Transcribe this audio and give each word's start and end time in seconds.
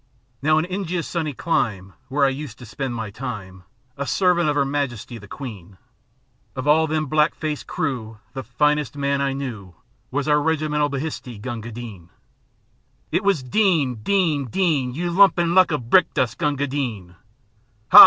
Now 0.41 0.57
in 0.57 0.65
Injia's 0.65 1.05
sunny 1.07 1.33
clime, 1.33 1.93
Where 2.07 2.25
I 2.25 2.29
used 2.29 2.57
to 2.57 2.65
spend 2.65 2.95
my 2.95 3.11
time 3.11 3.65
A 3.97 4.07
servin' 4.07 4.49
of 4.49 4.57
'Er 4.57 4.65
Majesty 4.65 5.19
the 5.19 5.27
Queen, 5.27 5.77
Of 6.55 6.67
all 6.67 6.87
them 6.87 7.05
blackfaced 7.05 7.67
crew 7.67 8.17
The 8.33 8.41
finest 8.41 8.97
man 8.97 9.21
I 9.21 9.33
knew 9.33 9.75
Was 10.09 10.27
our 10.27 10.41
regimental 10.41 10.89
bhisti, 10.89 11.39
Gunga 11.39 11.71
Din. 11.71 12.09
He 13.11 13.19
was 13.19 13.43
"Din! 13.43 14.01
Din! 14.01 14.45
Din! 14.45 14.91
You 14.95 15.11
limpin' 15.11 15.53
lump 15.53 15.71
o' 15.71 15.77
brick 15.77 16.11
dust, 16.15 16.39
Gunga 16.39 16.65
Din! 16.65 17.13
Hi! 17.91 17.99